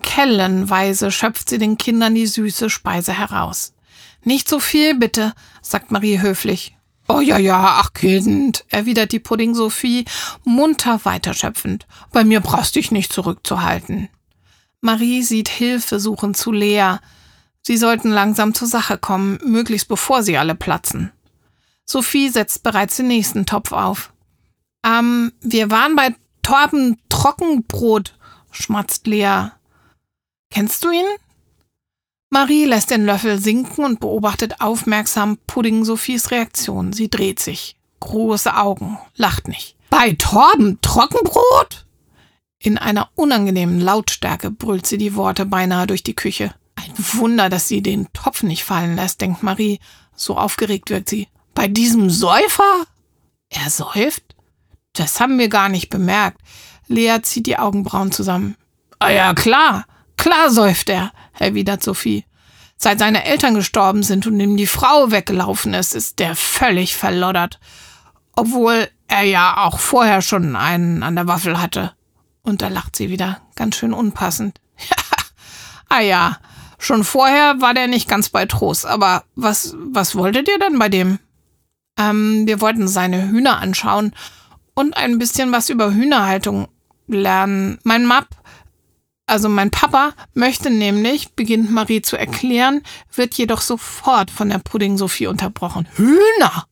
Kellenweise 0.04 1.10
schöpft 1.10 1.50
sie 1.50 1.58
den 1.58 1.80
Kindern 1.80 2.14
die 2.14 2.28
süße 2.28 2.70
Speise 2.70 3.14
heraus. 3.14 3.74
Nicht 4.24 4.48
so 4.48 4.60
viel, 4.60 4.94
bitte, 4.94 5.34
sagt 5.64 5.90
Marie 5.90 6.22
höflich. 6.22 6.77
Oh 7.08 7.22
ja, 7.22 7.38
ja, 7.38 7.78
ach 7.80 7.94
Kind, 7.94 8.66
erwidert 8.70 9.14
die 9.14 9.20
Pudding 9.20 9.56
Sophie, 9.56 10.06
munter 10.44 11.00
weiterschöpfend. 11.06 11.88
Bei 12.12 12.26
mir 12.26 12.42
brauchst 12.42 12.76
dich 12.76 12.92
nicht 12.92 13.14
zurückzuhalten. 13.14 14.10
Marie 14.82 15.24
sieht 15.24 15.48
hilfesuchend 15.48 16.36
zu 16.36 16.52
Lea. 16.52 16.98
Sie 17.62 17.78
sollten 17.78 18.10
langsam 18.10 18.54
zur 18.54 18.68
Sache 18.68 18.98
kommen, 18.98 19.40
möglichst 19.44 19.88
bevor 19.88 20.22
sie 20.22 20.38
alle 20.38 20.56
platzen. 20.56 21.12
Sophie 21.86 22.30
setzt 22.30 22.64
bereits 22.64 22.98
den 22.98 23.08
nächsten 23.08 23.46
Topf 23.46 23.72
auf. 23.72 24.12
Ähm, 24.86 25.32
wir 25.42 25.72
waren 25.72 25.96
bei 25.96 26.14
Torben 26.44 26.98
Trockenbrot, 27.10 28.18
schmatzt 28.52 29.08
Lea. 29.08 29.50
Kennst 30.50 30.84
du 30.84 30.92
ihn? 30.92 31.06
Marie 32.30 32.66
lässt 32.66 32.92
den 32.92 33.06
Löffel 33.06 33.40
sinken 33.40 33.86
und 33.86 34.00
beobachtet 34.00 34.60
aufmerksam 34.60 35.38
Pudding 35.48 35.86
Sophies 35.86 36.32
Reaktion. 36.32 36.92
Sie 36.92 37.10
dreht 37.10 37.40
sich. 37.40 37.78
Große 38.02 38.56
Augen, 38.56 38.98
lacht 39.16 39.48
nicht. 39.48 39.76
Bei 39.90 40.12
Torben 40.12 40.80
Trockenbrot? 40.82 41.86
In 42.60 42.78
einer 42.78 43.10
unangenehmen 43.16 43.80
Lautstärke 43.80 44.52
brüllt 44.52 44.86
sie 44.86 44.98
die 44.98 45.16
Worte 45.16 45.46
beinahe 45.46 45.88
durch 45.88 46.04
die 46.04 46.16
Küche. 46.16 46.54
Ein 46.76 46.92
Wunder, 46.98 47.50
dass 47.50 47.68
sie 47.68 47.82
den 47.82 48.08
Topf 48.14 48.44
nicht 48.44 48.64
fallen 48.64 48.96
lässt, 48.96 49.22
denkt 49.22 49.42
Marie. 49.42 49.80
So 50.16 50.38
aufgeregt 50.38 50.90
wirkt 50.90 51.10
sie. 51.10 51.28
Bei 51.54 51.68
diesem 51.68 52.10
Säufer? 52.10 52.86
Er 53.50 53.70
säuft? 53.70 54.36
Das 54.94 55.20
haben 55.20 55.40
wir 55.40 55.48
gar 55.48 55.70
nicht 55.70 55.90
bemerkt. 55.90 56.42
Lea 56.88 57.20
zieht 57.22 57.48
die 57.48 57.58
Augenbrauen 57.58 58.12
zusammen. 58.12 58.56
Ah 59.00 59.10
ja, 59.10 59.34
klar. 59.34 59.86
Klar 60.18 60.50
säuft 60.50 60.90
er, 60.90 61.12
erwidert 61.38 61.84
Sophie. 61.84 62.26
Seit 62.78 63.00
seine 63.00 63.26
Eltern 63.26 63.56
gestorben 63.56 64.04
sind 64.04 64.28
und 64.28 64.40
ihm 64.40 64.58
die 64.58 64.68
Frau 64.68 65.12
weggelaufen 65.12 65.74
ist, 65.74 65.96
ist 65.96 66.20
der 66.20 66.36
völlig 66.36 66.96
verloddert. 66.96 67.60
Obwohl 68.36 68.88
er 69.08 69.24
ja 69.24 69.66
auch 69.66 69.80
vorher 69.80 70.22
schon 70.22 70.56
einen 70.56 71.02
an 71.02 71.16
der 71.16 71.28
Waffel 71.28 71.60
hatte. 71.60 71.94
Und 72.44 72.62
da 72.62 72.68
lacht 72.68 72.96
sie 72.96 73.10
wieder, 73.10 73.42
ganz 73.56 73.78
schön 73.78 73.94
unpassend. 73.94 74.62
ah 75.90 76.02
ja, 76.02 76.38
schon 76.78 77.04
vorher 77.04 77.60
war 77.62 77.74
der 77.74 77.88
nicht 77.88 78.08
ganz 78.08 78.30
bei 78.30 78.46
Trost, 78.46 78.86
aber 78.86 79.24
was, 79.36 79.76
was 79.78 80.16
wolltet 80.16 80.48
ihr 80.48 80.60
denn 80.60 80.78
bei 80.78 80.90
dem? 80.90 81.20
Ähm, 81.98 82.46
wir 82.46 82.62
wollten 82.62 82.88
seine 82.88 83.30
Hühner 83.30 83.58
anschauen 83.58 84.14
und 84.76 84.96
ein 84.96 85.18
bisschen 85.18 85.52
was 85.52 85.70
über 85.70 85.92
Hühnerhaltung 85.92 86.68
lernen. 87.08 87.80
Mein 87.84 88.08
Map, 88.08 88.28
also 89.28 89.50
mein 89.50 89.72
Papa, 89.72 90.14
möchte 90.34 90.70
nämlich, 90.70 91.34
beginnt 91.34 91.70
Marie 91.70 92.02
zu 92.02 92.18
erklären, 92.18 92.82
wird 93.14 93.34
jedoch 93.36 93.62
sofort 93.62 94.32
von 94.32 94.50
der 94.50 94.60
Pudding-Sophie 94.60 95.28
unterbrochen. 95.28 95.88
Hühner! 95.96 96.66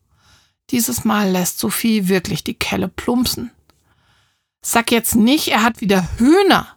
Dieses 0.71 1.03
Mal 1.03 1.29
lässt 1.29 1.59
Sophie 1.59 2.07
wirklich 2.07 2.43
die 2.43 2.55
Kelle 2.55 2.87
plumpsen. 2.87 3.51
Sag 4.61 4.89
jetzt 4.91 5.15
nicht, 5.15 5.49
er 5.49 5.61
hat 5.61 5.81
wieder 5.81 6.07
Hühner. 6.17 6.67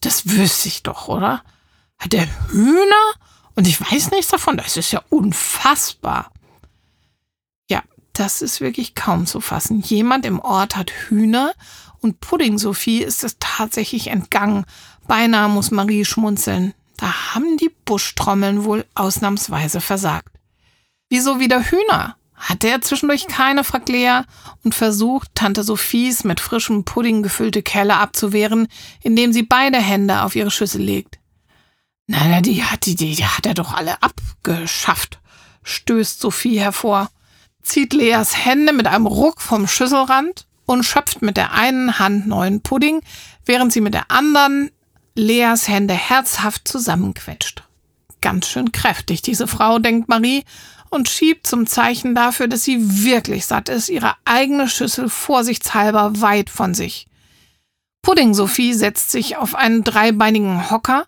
Das 0.00 0.28
wüsste 0.28 0.68
ich 0.68 0.82
doch, 0.82 1.06
oder? 1.06 1.44
Hat 1.98 2.12
er 2.14 2.26
Hühner? 2.50 3.14
Und 3.54 3.68
ich 3.68 3.80
weiß 3.80 4.10
nichts 4.10 4.28
davon. 4.28 4.56
Das 4.56 4.76
ist 4.76 4.90
ja 4.90 5.02
unfassbar. 5.10 6.32
Ja, 7.70 7.82
das 8.14 8.42
ist 8.42 8.60
wirklich 8.60 8.94
kaum 8.94 9.26
zu 9.26 9.40
fassen. 9.40 9.80
Jemand 9.80 10.26
im 10.26 10.40
Ort 10.40 10.76
hat 10.76 10.90
Hühner 10.90 11.52
und 12.00 12.20
Pudding 12.20 12.58
Sophie 12.58 13.02
ist 13.02 13.22
es 13.22 13.36
tatsächlich 13.38 14.08
entgangen. 14.08 14.64
Beinahe 15.06 15.48
muss 15.48 15.70
Marie 15.70 16.04
schmunzeln. 16.04 16.74
Da 16.96 17.34
haben 17.34 17.56
die 17.58 17.70
Buschtrommeln 17.84 18.64
wohl 18.64 18.84
ausnahmsweise 18.94 19.80
versagt. 19.80 20.36
Wieso 21.08 21.38
wieder 21.40 21.62
Hühner? 21.62 22.16
Hatte 22.34 22.68
er 22.68 22.82
zwischendurch 22.82 23.28
keine, 23.28 23.64
fragt 23.64 23.88
Lea 23.88 24.20
und 24.62 24.74
versucht, 24.74 25.34
Tante 25.34 25.62
Sophies 25.62 26.24
mit 26.24 26.38
frischem 26.38 26.84
Pudding 26.84 27.22
gefüllte 27.22 27.62
Kelle 27.62 27.96
abzuwehren, 27.96 28.68
indem 29.02 29.32
sie 29.32 29.42
beide 29.42 29.78
Hände 29.78 30.22
auf 30.22 30.36
ihre 30.36 30.50
Schüssel 30.50 30.82
legt. 30.82 31.18
Na, 32.06 32.18
na, 32.28 32.40
die 32.40 32.62
hat, 32.62 32.86
die, 32.86 32.94
die 32.94 33.24
hat 33.24 33.46
er 33.46 33.54
doch 33.54 33.72
alle 33.72 34.02
abgeschafft, 34.02 35.18
stößt 35.62 36.20
Sophie 36.20 36.60
hervor, 36.60 37.10
zieht 37.62 37.94
Leas 37.94 38.44
Hände 38.44 38.72
mit 38.72 38.86
einem 38.86 39.06
Ruck 39.06 39.40
vom 39.40 39.66
Schüsselrand 39.66 40.46
und 40.66 40.84
schöpft 40.84 41.22
mit 41.22 41.36
der 41.36 41.52
einen 41.52 41.98
Hand 41.98 42.26
neuen 42.26 42.60
Pudding, 42.60 43.00
während 43.44 43.72
sie 43.72 43.80
mit 43.80 43.94
der 43.94 44.10
anderen 44.10 44.70
Leas 45.18 45.66
Hände 45.66 45.94
herzhaft 45.94 46.68
zusammenquetscht. 46.68 47.62
Ganz 48.20 48.48
schön 48.48 48.70
kräftig, 48.70 49.22
diese 49.22 49.46
Frau, 49.46 49.78
denkt 49.78 50.10
Marie 50.10 50.44
und 50.90 51.08
schiebt 51.08 51.46
zum 51.46 51.66
Zeichen 51.66 52.14
dafür, 52.14 52.48
dass 52.48 52.64
sie 52.64 53.02
wirklich 53.02 53.46
satt 53.46 53.70
ist, 53.70 53.88
ihre 53.88 54.12
eigene 54.26 54.68
Schüssel 54.68 55.08
vorsichtshalber 55.08 56.20
weit 56.20 56.50
von 56.50 56.74
sich. 56.74 57.06
Pudding 58.02 58.34
Sophie 58.34 58.74
setzt 58.74 59.10
sich 59.10 59.38
auf 59.38 59.54
einen 59.54 59.84
dreibeinigen 59.84 60.70
Hocker, 60.70 61.06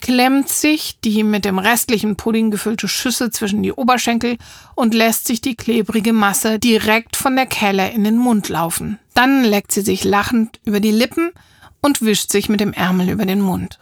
klemmt 0.00 0.48
sich 0.48 1.00
die 1.00 1.24
mit 1.24 1.44
dem 1.44 1.58
restlichen 1.58 2.14
Pudding 2.14 2.52
gefüllte 2.52 2.86
Schüssel 2.86 3.32
zwischen 3.32 3.64
die 3.64 3.72
Oberschenkel 3.72 4.38
und 4.76 4.94
lässt 4.94 5.26
sich 5.26 5.40
die 5.40 5.56
klebrige 5.56 6.12
Masse 6.12 6.60
direkt 6.60 7.16
von 7.16 7.34
der 7.34 7.46
Kelle 7.46 7.90
in 7.90 8.04
den 8.04 8.18
Mund 8.18 8.48
laufen. 8.48 9.00
Dann 9.14 9.42
leckt 9.42 9.72
sie 9.72 9.82
sich 9.82 10.04
lachend 10.04 10.60
über 10.64 10.78
die 10.78 10.92
Lippen 10.92 11.32
und 11.80 12.02
wischt 12.02 12.30
sich 12.30 12.48
mit 12.48 12.60
dem 12.60 12.72
Ärmel 12.72 13.10
über 13.10 13.26
den 13.26 13.40
Mund. 13.40 13.78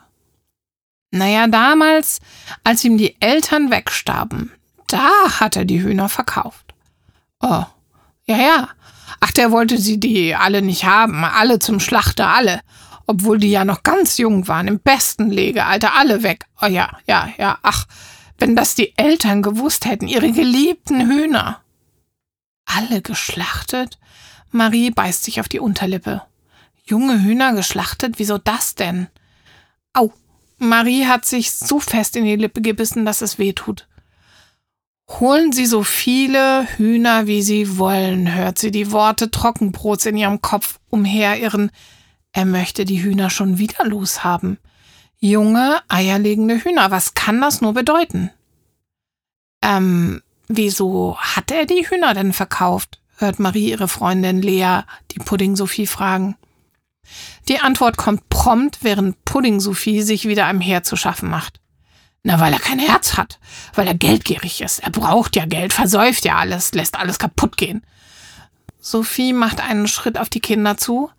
Naja, 1.10 1.46
damals, 1.46 2.20
als 2.64 2.84
ihm 2.84 2.98
die 2.98 3.20
Eltern 3.20 3.70
wegstarben, 3.70 4.52
da 4.88 5.10
hat 5.40 5.56
er 5.56 5.64
die 5.64 5.82
Hühner 5.82 6.08
verkauft. 6.08 6.74
Oh, 7.40 7.64
ja, 8.26 8.36
ja. 8.36 8.68
Ach, 9.20 9.30
der 9.30 9.50
wollte 9.50 9.78
sie 9.78 9.98
die 9.98 10.34
alle 10.34 10.62
nicht 10.62 10.84
haben, 10.84 11.24
alle 11.24 11.58
zum 11.58 11.80
Schlachter, 11.80 12.28
alle. 12.28 12.60
Obwohl 13.06 13.38
die 13.38 13.50
ja 13.50 13.64
noch 13.64 13.82
ganz 13.82 14.18
jung 14.18 14.48
waren, 14.48 14.68
im 14.68 14.80
besten 14.80 15.30
Legealter, 15.30 15.94
alle 15.94 16.22
weg. 16.22 16.44
Oh 16.60 16.66
ja, 16.66 16.98
ja, 17.06 17.28
ja, 17.38 17.58
ach, 17.62 17.86
wenn 18.38 18.56
das 18.56 18.74
die 18.74 18.96
Eltern 18.98 19.42
gewusst 19.42 19.86
hätten, 19.86 20.08
ihre 20.08 20.32
geliebten 20.32 21.08
Hühner. 21.08 21.60
Alle 22.66 23.00
geschlachtet? 23.00 23.98
Marie 24.50 24.90
beißt 24.90 25.24
sich 25.24 25.40
auf 25.40 25.48
die 25.48 25.60
Unterlippe. 25.60 26.22
Junge 26.88 27.22
Hühner 27.22 27.52
geschlachtet? 27.52 28.18
Wieso 28.18 28.38
das 28.38 28.76
denn? 28.76 29.08
Au, 29.92 30.12
Marie 30.58 31.06
hat 31.06 31.24
sich 31.24 31.52
so 31.52 31.80
fest 31.80 32.16
in 32.16 32.24
die 32.24 32.36
Lippe 32.36 32.62
gebissen, 32.62 33.04
dass 33.04 33.22
es 33.22 33.38
weh 33.38 33.52
tut. 33.52 33.88
Holen 35.08 35.52
Sie 35.52 35.66
so 35.66 35.82
viele 35.82 36.66
Hühner, 36.76 37.26
wie 37.26 37.42
Sie 37.42 37.78
wollen, 37.78 38.34
hört 38.34 38.58
sie 38.58 38.70
die 38.72 38.90
Worte 38.90 39.30
Trockenbrots 39.30 40.06
in 40.06 40.16
ihrem 40.16 40.40
Kopf 40.40 40.80
umherirren. 40.90 41.70
Er 42.32 42.44
möchte 42.44 42.84
die 42.84 43.02
Hühner 43.02 43.30
schon 43.30 43.58
wieder 43.58 43.84
loshaben. 43.84 44.58
Junge, 45.18 45.80
eierlegende 45.88 46.62
Hühner, 46.62 46.90
was 46.90 47.14
kann 47.14 47.40
das 47.40 47.60
nur 47.60 47.72
bedeuten? 47.72 48.30
Ähm, 49.62 50.22
wieso 50.48 51.16
hat 51.18 51.50
er 51.50 51.66
die 51.66 51.88
Hühner 51.88 52.14
denn 52.14 52.32
verkauft? 52.32 53.00
hört 53.18 53.38
Marie 53.38 53.70
ihre 53.70 53.88
Freundin 53.88 54.42
Lea 54.42 54.80
die 55.12 55.20
Pudding 55.20 55.56
Sophie 55.56 55.86
fragen. 55.86 56.36
Die 57.48 57.60
Antwort 57.60 57.96
kommt 57.96 58.28
prompt, 58.28 58.78
während 58.82 59.24
Pudding 59.24 59.60
Sophie 59.60 60.02
sich 60.02 60.26
wieder 60.26 60.46
am 60.46 60.60
Herd 60.60 60.86
zu 60.86 60.96
schaffen 60.96 61.30
macht. 61.30 61.60
Na, 62.22 62.40
weil 62.40 62.52
er 62.52 62.58
kein 62.58 62.80
Herz 62.80 63.16
hat, 63.16 63.38
weil 63.74 63.86
er 63.86 63.94
geldgierig 63.94 64.60
ist. 64.60 64.80
Er 64.80 64.90
braucht 64.90 65.36
ja 65.36 65.46
Geld, 65.46 65.72
versäuft 65.72 66.24
ja 66.24 66.36
alles, 66.36 66.74
lässt 66.74 66.98
alles 66.98 67.18
kaputt 67.20 67.56
gehen. 67.56 67.86
Sophie 68.80 69.32
macht 69.32 69.60
einen 69.60 69.86
Schritt 69.86 70.18
auf 70.18 70.28
die 70.28 70.40
Kinder 70.40 70.76
zu, 70.76 71.10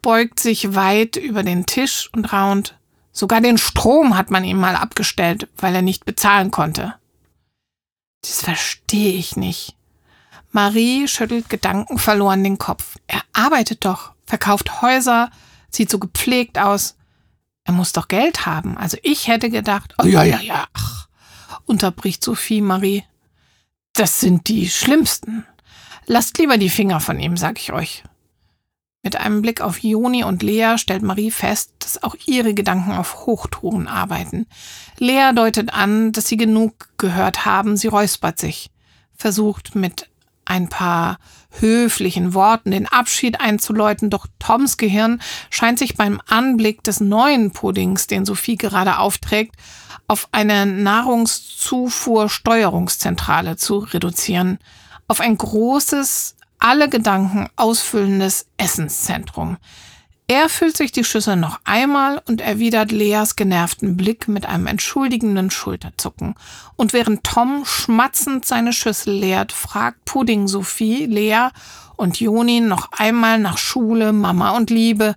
beugt 0.00 0.40
sich 0.40 0.74
weit 0.74 1.16
über 1.16 1.42
den 1.42 1.66
Tisch 1.66 2.08
und 2.14 2.32
raunt. 2.32 2.78
Sogar 3.12 3.42
den 3.42 3.58
Strom 3.58 4.16
hat 4.16 4.30
man 4.30 4.42
ihm 4.42 4.56
mal 4.56 4.74
abgestellt, 4.74 5.48
weil 5.56 5.74
er 5.74 5.82
nicht 5.82 6.06
bezahlen 6.06 6.50
konnte. 6.50 6.94
Das 8.22 8.40
verstehe 8.40 9.12
ich 9.12 9.36
nicht. 9.36 9.76
Marie 10.50 11.08
schüttelt 11.08 11.50
gedankenverloren 11.50 12.42
den 12.42 12.56
Kopf. 12.56 12.96
Er 13.06 13.20
arbeitet 13.34 13.84
doch, 13.84 14.13
verkauft 14.26 14.82
Häuser, 14.82 15.30
sieht 15.70 15.90
so 15.90 15.98
gepflegt 15.98 16.58
aus. 16.58 16.96
Er 17.64 17.72
muss 17.72 17.92
doch 17.92 18.08
Geld 18.08 18.46
haben. 18.46 18.76
Also 18.76 18.98
ich 19.02 19.28
hätte 19.28 19.50
gedacht, 19.50 19.94
oh 20.02 20.06
ja, 20.06 20.22
ja, 20.22 20.40
ja, 20.40 20.66
ach, 20.72 21.08
unterbricht 21.64 22.22
Sophie 22.22 22.60
Marie. 22.60 23.04
Das 23.94 24.20
sind 24.20 24.48
die 24.48 24.68
schlimmsten. 24.68 25.46
Lasst 26.06 26.38
lieber 26.38 26.58
die 26.58 26.68
Finger 26.68 27.00
von 27.00 27.18
ihm, 27.18 27.36
sag 27.36 27.58
ich 27.58 27.72
euch. 27.72 28.04
Mit 29.02 29.16
einem 29.16 29.42
Blick 29.42 29.60
auf 29.60 29.78
Joni 29.80 30.24
und 30.24 30.42
Lea 30.42 30.76
stellt 30.78 31.02
Marie 31.02 31.30
fest, 31.30 31.72
dass 31.78 32.02
auch 32.02 32.16
ihre 32.24 32.54
Gedanken 32.54 32.92
auf 32.92 33.26
Hochtouren 33.26 33.86
arbeiten. 33.86 34.46
Lea 34.98 35.32
deutet 35.34 35.74
an, 35.74 36.12
dass 36.12 36.26
sie 36.26 36.38
genug 36.38 36.88
gehört 36.96 37.44
haben, 37.44 37.76
sie 37.76 37.88
räuspert 37.88 38.38
sich, 38.38 38.70
versucht 39.14 39.74
mit 39.74 40.08
ein 40.46 40.68
paar 40.68 41.18
höflichen 41.60 42.34
Worten 42.34 42.72
den 42.72 42.88
Abschied 42.88 43.40
einzuläuten, 43.40 44.10
doch 44.10 44.26
Toms 44.38 44.76
Gehirn 44.76 45.22
scheint 45.50 45.78
sich 45.78 45.96
beim 45.96 46.20
Anblick 46.28 46.82
des 46.82 47.00
neuen 47.00 47.52
Puddings, 47.52 48.06
den 48.06 48.24
Sophie 48.24 48.56
gerade 48.56 48.98
aufträgt, 48.98 49.54
auf 50.06 50.28
eine 50.32 50.66
Nahrungszufuhrsteuerungszentrale 50.66 53.56
zu 53.56 53.78
reduzieren, 53.78 54.58
auf 55.08 55.20
ein 55.20 55.38
großes, 55.38 56.36
alle 56.58 56.88
Gedanken 56.88 57.48
ausfüllendes 57.56 58.46
Essenszentrum, 58.56 59.58
er 60.26 60.48
füllt 60.48 60.76
sich 60.76 60.90
die 60.90 61.04
Schüssel 61.04 61.36
noch 61.36 61.60
einmal 61.64 62.22
und 62.26 62.40
erwidert 62.40 62.90
Leas 62.90 63.36
genervten 63.36 63.96
Blick 63.96 64.26
mit 64.26 64.46
einem 64.46 64.66
entschuldigenden 64.66 65.50
Schulterzucken. 65.50 66.34
Und 66.76 66.94
während 66.94 67.24
Tom 67.24 67.64
schmatzend 67.66 68.46
seine 68.46 68.72
Schüssel 68.72 69.14
leert, 69.14 69.52
fragt 69.52 70.06
Pudding 70.06 70.48
Sophie, 70.48 71.04
Lea 71.04 71.48
und 71.96 72.20
Joni 72.20 72.60
noch 72.60 72.90
einmal 72.92 73.38
nach 73.38 73.58
Schule, 73.58 74.14
Mama 74.14 74.56
und 74.56 74.70
Liebe. 74.70 75.14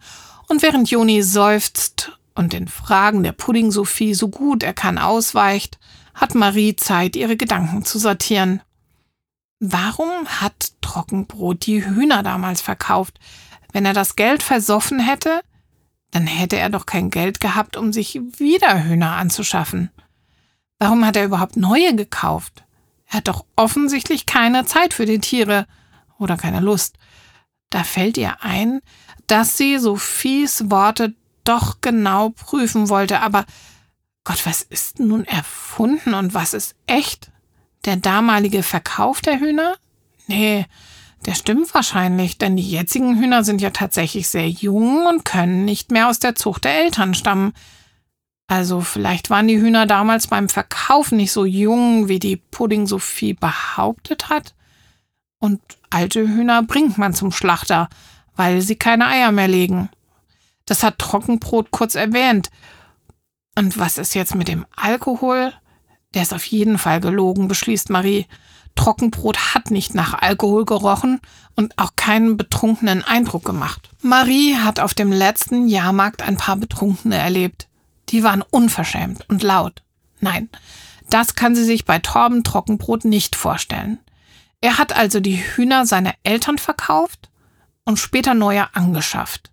Und 0.50 0.62
während 0.62 0.90
Joni 0.92 1.24
seufzt 1.24 2.18
und 2.36 2.52
den 2.52 2.68
Fragen 2.68 3.24
der 3.24 3.32
Pudding 3.32 3.72
Sophie 3.72 4.14
so 4.14 4.28
gut 4.28 4.62
er 4.62 4.74
kann 4.74 4.98
ausweicht, 4.98 5.80
hat 6.14 6.36
Marie 6.36 6.76
Zeit, 6.76 7.16
ihre 7.16 7.38
Gedanken 7.38 7.86
zu 7.86 7.98
sortieren. 7.98 8.62
Warum 9.60 10.28
hat 10.28 10.74
Trockenbrot 10.82 11.66
die 11.66 11.84
Hühner 11.84 12.24
damals 12.24 12.62
verkauft? 12.62 13.20
Wenn 13.74 13.86
er 13.86 13.94
das 13.94 14.16
Geld 14.16 14.44
versoffen 14.44 15.00
hätte, 15.00 15.42
dann 16.12 16.28
hätte 16.28 16.58
er 16.58 16.70
doch 16.70 16.86
kein 16.86 17.10
Geld 17.10 17.40
gehabt, 17.40 17.78
um 17.78 17.92
sich 17.92 18.16
wieder 18.38 18.84
Hühner 18.84 19.14
anzuschaffen. 19.14 19.92
Warum 20.80 21.06
hat 21.06 21.16
er 21.16 21.26
überhaupt 21.26 21.58
neue 21.58 21.96
gekauft? 21.96 22.64
Er 23.08 23.18
hat 23.18 23.28
doch 23.28 23.46
offensichtlich 23.56 24.26
keine 24.26 24.66
Zeit 24.66 24.94
für 24.94 25.06
die 25.06 25.20
Tiere 25.20 25.66
oder 26.18 26.38
keine 26.38 26.60
Lust. 26.60 26.98
Da 27.70 27.84
fällt 27.84 28.18
ihr 28.18 28.42
ein, 28.42 28.82
dass 29.28 29.58
sie 29.58 29.78
Sophies 29.78 30.70
Worte 30.70 31.14
doch 31.44 31.82
genau 31.82 32.30
prüfen 32.30 32.90
wollte, 32.90 33.22
aber 33.22 33.46
Gott, 34.24 34.46
was 34.46 34.62
ist 34.62 35.00
nun 35.00 35.24
erfunden 35.26 36.14
und 36.14 36.34
was 36.34 36.54
ist 36.54 36.76
echt? 36.86 37.32
Der 37.86 37.96
damalige 37.96 38.62
Verkauf 38.64 39.22
der 39.22 39.40
Hühner? 39.40 39.76
Nee, 40.28 40.66
der 41.26 41.36
stimmt 41.36 41.74
wahrscheinlich, 41.74 42.38
denn 42.38 42.56
die 42.56 42.70
jetzigen 42.70 43.20
Hühner 43.20 43.44
sind 43.44 43.62
ja 43.62 43.72
tatsächlich 43.72 44.28
sehr 44.28 44.50
jung 44.50 45.06
und 45.08 45.26
können 45.26 45.66
nicht 45.66 45.92
mehr 45.92 46.10
aus 46.10 46.20
der 46.20 46.36
Zucht 46.36 46.64
der 46.64 46.84
Eltern 46.84 47.14
stammen. 47.14 47.54
Also 48.48 48.80
vielleicht 48.80 49.30
waren 49.30 49.48
die 49.48 49.60
Hühner 49.60 49.86
damals 49.86 50.28
beim 50.28 50.48
Verkauf 50.48 51.12
nicht 51.12 51.34
so 51.34 51.44
jung, 51.44 52.08
wie 52.08 52.20
die 52.20 52.38
Pudding 52.38 52.88
Sophie 52.88 53.34
behauptet 53.34 54.30
hat. 54.30 54.56
Und 55.40 55.60
alte 55.90 56.22
Hühner 56.22 56.64
bringt 56.64 56.98
man 56.98 57.14
zum 57.14 57.32
Schlachter, 57.32 57.90
weil 58.36 58.62
sie 58.62 58.76
keine 58.76 59.08
Eier 59.08 59.32
mehr 59.32 59.50
legen. 59.50 59.90
Das 60.66 60.84
hat 60.84 61.00
Trockenbrot 61.00 61.72
kurz 61.72 61.96
erwähnt. 61.96 62.50
Und 63.58 63.78
was 63.78 63.98
ist 63.98 64.14
jetzt 64.14 64.36
mit 64.36 64.48
dem 64.48 64.66
Alkohol? 64.76 65.54
Der 66.14 66.22
ist 66.22 66.34
auf 66.34 66.46
jeden 66.46 66.78
Fall 66.78 67.02
gelogen, 67.02 67.48
beschließt 67.48 67.90
Marie. 67.90 68.28
Trockenbrot 68.78 69.54
hat 69.54 69.72
nicht 69.72 69.94
nach 69.94 70.14
Alkohol 70.14 70.64
gerochen 70.64 71.20
und 71.56 71.78
auch 71.78 71.92
keinen 71.98 72.38
betrunkenen 72.38 73.04
Eindruck 73.04 73.44
gemacht. 73.44 73.90
Marie 74.02 74.56
hat 74.56 74.80
auf 74.80 74.94
dem 74.94 75.12
letzten 75.12 75.68
Jahrmarkt 75.68 76.22
ein 76.22 76.38
paar 76.38 76.56
Betrunkene 76.56 77.18
erlebt. 77.18 77.68
Die 78.10 78.24
waren 78.24 78.42
unverschämt 78.42 79.28
und 79.30 79.44
laut. 79.44 79.84
Nein, 80.22 80.50
das 81.10 81.36
kann 81.36 81.56
sie 81.56 81.66
sich 81.66 81.84
bei 81.84 82.00
Torben 82.00 82.44
Trockenbrot 82.44 83.04
nicht 83.04 83.36
vorstellen. 83.36 84.00
Er 84.62 84.78
hat 84.78 84.96
also 84.96 85.20
die 85.20 85.38
Hühner 85.38 85.86
seiner 85.86 86.14
Eltern 86.24 86.58
verkauft 86.58 87.30
und 87.84 87.98
später 87.98 88.34
neue 88.34 88.74
angeschafft. 88.76 89.52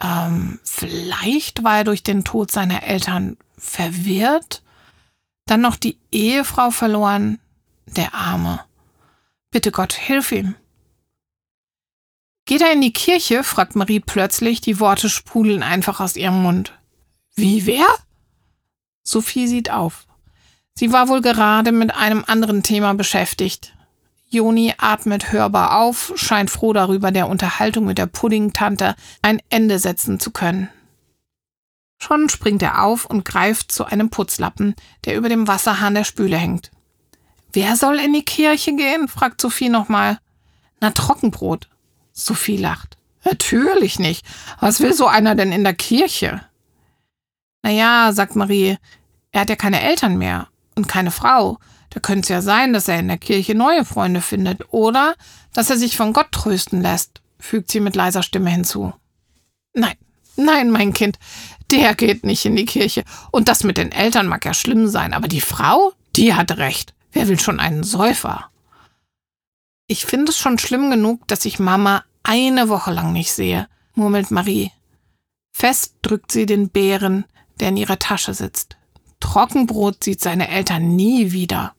Ähm, 0.00 0.58
vielleicht 0.64 1.62
war 1.62 1.78
er 1.78 1.84
durch 1.84 2.02
den 2.02 2.24
Tod 2.24 2.50
seiner 2.50 2.82
Eltern 2.82 3.36
verwirrt, 3.56 4.62
dann 5.46 5.60
noch 5.60 5.76
die 5.76 5.98
Ehefrau 6.10 6.70
verloren, 6.70 7.38
der 7.96 8.14
Arme. 8.14 8.60
Bitte 9.50 9.70
Gott, 9.70 9.92
hilf 9.92 10.32
ihm. 10.32 10.54
Geht 12.44 12.60
er 12.60 12.72
in 12.72 12.80
die 12.80 12.92
Kirche? 12.92 13.44
fragt 13.44 13.76
Marie 13.76 14.00
plötzlich, 14.00 14.60
die 14.60 14.80
Worte 14.80 15.08
sprudeln 15.08 15.62
einfach 15.62 16.00
aus 16.00 16.16
ihrem 16.16 16.42
Mund. 16.42 16.72
Wie 17.34 17.66
wer? 17.66 17.86
Sophie 19.02 19.46
sieht 19.46 19.70
auf. 19.70 20.06
Sie 20.74 20.92
war 20.92 21.08
wohl 21.08 21.20
gerade 21.20 21.72
mit 21.72 21.94
einem 21.94 22.24
anderen 22.26 22.62
Thema 22.62 22.94
beschäftigt. 22.94 23.74
Joni 24.28 24.74
atmet 24.78 25.30
hörbar 25.30 25.78
auf, 25.78 26.12
scheint 26.16 26.50
froh 26.50 26.72
darüber, 26.72 27.10
der 27.10 27.28
Unterhaltung 27.28 27.84
mit 27.84 27.98
der 27.98 28.06
Puddingtante 28.06 28.96
ein 29.20 29.40
Ende 29.50 29.78
setzen 29.78 30.18
zu 30.18 30.30
können. 30.30 30.70
Schon 31.98 32.28
springt 32.30 32.62
er 32.62 32.82
auf 32.82 33.04
und 33.04 33.24
greift 33.24 33.70
zu 33.70 33.84
einem 33.84 34.08
Putzlappen, 34.08 34.74
der 35.04 35.16
über 35.16 35.28
dem 35.28 35.46
Wasserhahn 35.46 35.94
der 35.94 36.04
Spüle 36.04 36.36
hängt. 36.36 36.70
Wer 37.52 37.76
soll 37.76 37.98
in 37.98 38.12
die 38.12 38.24
Kirche 38.24 38.74
gehen? 38.74 39.08
fragt 39.08 39.40
Sophie 39.40 39.68
nochmal. 39.68 40.18
Na, 40.80 40.90
Trockenbrot. 40.90 41.68
Sophie 42.12 42.56
lacht. 42.56 42.96
Natürlich 43.24 43.98
nicht. 43.98 44.26
Was 44.60 44.80
will 44.80 44.94
so 44.94 45.06
einer 45.06 45.34
denn 45.34 45.52
in 45.52 45.64
der 45.64 45.74
Kirche? 45.74 46.40
Naja, 47.62 48.12
sagt 48.12 48.36
Marie, 48.36 48.78
er 49.30 49.42
hat 49.42 49.50
ja 49.50 49.56
keine 49.56 49.80
Eltern 49.80 50.18
mehr 50.18 50.48
und 50.74 50.88
keine 50.88 51.10
Frau. 51.10 51.58
Da 51.90 52.00
könnte 52.00 52.22
es 52.22 52.28
ja 52.28 52.42
sein, 52.42 52.72
dass 52.72 52.88
er 52.88 52.98
in 52.98 53.08
der 53.08 53.18
Kirche 53.18 53.54
neue 53.54 53.84
Freunde 53.84 54.22
findet 54.22 54.72
oder 54.72 55.14
dass 55.52 55.70
er 55.70 55.76
sich 55.76 55.96
von 55.96 56.12
Gott 56.12 56.32
trösten 56.32 56.80
lässt, 56.80 57.20
fügt 57.38 57.70
sie 57.70 57.80
mit 57.80 57.94
leiser 57.94 58.22
Stimme 58.22 58.50
hinzu. 58.50 58.92
Nein, 59.74 59.96
nein, 60.36 60.70
mein 60.70 60.92
Kind, 60.92 61.18
der 61.70 61.94
geht 61.94 62.24
nicht 62.24 62.44
in 62.46 62.56
die 62.56 62.64
Kirche. 62.64 63.04
Und 63.30 63.48
das 63.48 63.62
mit 63.62 63.76
den 63.76 63.92
Eltern 63.92 64.26
mag 64.26 64.44
ja 64.44 64.54
schlimm 64.54 64.88
sein, 64.88 65.12
aber 65.12 65.28
die 65.28 65.40
Frau, 65.40 65.92
die 66.16 66.34
hat 66.34 66.56
recht. 66.56 66.94
Wer 67.12 67.28
will 67.28 67.38
schon 67.38 67.60
einen 67.60 67.84
Säufer? 67.84 68.50
Ich 69.86 70.06
finde 70.06 70.30
es 70.30 70.38
schon 70.38 70.58
schlimm 70.58 70.90
genug, 70.90 71.28
dass 71.28 71.44
ich 71.44 71.58
Mama 71.58 72.04
eine 72.22 72.68
Woche 72.68 72.90
lang 72.92 73.12
nicht 73.12 73.32
sehe, 73.32 73.68
murmelt 73.94 74.30
Marie. 74.30 74.72
Fest 75.52 75.96
drückt 76.02 76.32
sie 76.32 76.46
den 76.46 76.70
Bären, 76.70 77.26
der 77.60 77.68
in 77.68 77.76
ihrer 77.76 77.98
Tasche 77.98 78.32
sitzt. 78.32 78.76
Trockenbrot 79.20 80.02
sieht 80.02 80.20
seine 80.20 80.48
Eltern 80.48 80.96
nie 80.96 81.32
wieder. 81.32 81.74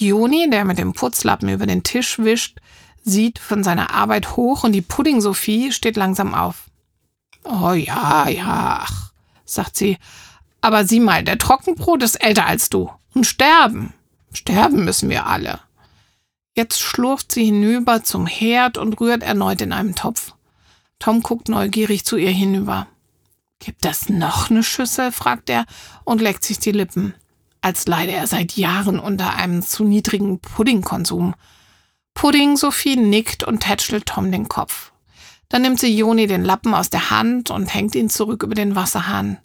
Joni, 0.00 0.48
der 0.50 0.64
mit 0.64 0.78
dem 0.78 0.92
Putzlappen 0.92 1.48
über 1.48 1.66
den 1.66 1.82
Tisch 1.82 2.18
wischt, 2.18 2.58
sieht 3.02 3.38
von 3.38 3.62
seiner 3.62 3.94
Arbeit 3.94 4.36
hoch 4.36 4.64
und 4.64 4.72
die 4.72 4.82
Pudding-Sophie 4.82 5.72
steht 5.72 5.96
langsam 5.96 6.34
auf. 6.34 6.70
Oh 7.44 7.72
ja, 7.72 8.28
ja, 8.28 8.80
ach, 8.82 9.12
sagt 9.44 9.76
sie. 9.76 9.98
Aber 10.60 10.84
sieh 10.84 11.00
mal, 11.00 11.24
der 11.24 11.38
Trockenbrot 11.38 12.02
ist 12.02 12.16
älter 12.16 12.46
als 12.46 12.68
du. 12.68 12.90
Und 13.14 13.26
sterben. 13.26 13.94
Sterben 14.32 14.84
müssen 14.84 15.10
wir 15.10 15.26
alle. 15.26 15.60
Jetzt 16.56 16.80
schlurft 16.80 17.32
sie 17.32 17.44
hinüber 17.44 18.02
zum 18.02 18.26
Herd 18.26 18.78
und 18.78 19.00
rührt 19.00 19.22
erneut 19.22 19.60
in 19.60 19.72
einem 19.72 19.94
Topf. 19.94 20.34
Tom 20.98 21.22
guckt 21.22 21.48
neugierig 21.48 22.04
zu 22.04 22.16
ihr 22.16 22.30
hinüber. 22.30 22.86
Gibt 23.58 23.84
es 23.84 24.08
noch 24.08 24.50
eine 24.50 24.62
Schüssel? 24.62 25.12
fragt 25.12 25.50
er 25.50 25.64
und 26.04 26.20
leckt 26.20 26.44
sich 26.44 26.58
die 26.58 26.72
Lippen, 26.72 27.14
als 27.60 27.86
leide 27.86 28.12
er 28.12 28.26
seit 28.26 28.56
Jahren 28.56 28.98
unter 28.98 29.34
einem 29.34 29.62
zu 29.62 29.84
niedrigen 29.84 30.40
Puddingkonsum. 30.40 31.34
Pudding 32.14 32.56
Sophie 32.56 32.96
nickt 32.96 33.44
und 33.44 33.60
tätschelt 33.60 34.06
Tom 34.06 34.32
den 34.32 34.48
Kopf. 34.48 34.92
Dann 35.48 35.62
nimmt 35.62 35.80
sie 35.80 35.94
Joni 35.96 36.26
den 36.26 36.44
Lappen 36.44 36.74
aus 36.74 36.90
der 36.90 37.10
Hand 37.10 37.50
und 37.50 37.72
hängt 37.72 37.94
ihn 37.94 38.08
zurück 38.08 38.42
über 38.42 38.54
den 38.54 38.74
Wasserhahn. 38.74 39.38